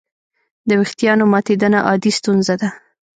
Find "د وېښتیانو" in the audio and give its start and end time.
0.67-1.23